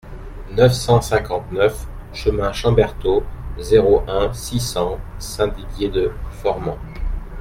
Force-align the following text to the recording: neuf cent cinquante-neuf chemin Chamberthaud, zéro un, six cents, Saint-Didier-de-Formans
neuf 0.55 0.73
cent 0.73 0.99
cinquante-neuf 0.99 1.85
chemin 2.11 2.51
Chamberthaud, 2.53 3.21
zéro 3.59 4.01
un, 4.09 4.33
six 4.33 4.59
cents, 4.59 4.97
Saint-Didier-de-Formans 5.19 6.79